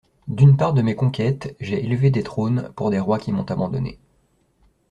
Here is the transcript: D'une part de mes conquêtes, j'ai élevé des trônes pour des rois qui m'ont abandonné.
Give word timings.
D'une 0.27 0.57
part 0.57 0.73
de 0.73 0.81
mes 0.81 0.95
conquêtes, 0.95 1.55
j'ai 1.59 1.85
élevé 1.85 2.09
des 2.09 2.23
trônes 2.23 2.71
pour 2.75 2.89
des 2.89 2.99
rois 2.99 3.19
qui 3.19 3.31
m'ont 3.31 3.43
abandonné. 3.43 3.99